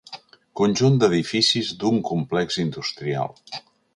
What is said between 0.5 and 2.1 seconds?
Conjunt d'edificis d'un